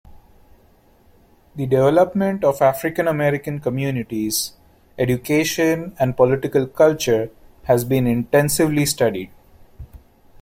The 1.55 1.67
development 1.67 2.43
of 2.43 2.63
African-American 2.63 3.59
communities, 3.59 4.53
education 4.97 5.95
and 5.99 6.17
political 6.17 6.65
culture 6.65 7.29
has 7.65 7.83
been 7.85 8.07
intensively 8.07 8.87
studied. 8.87 9.29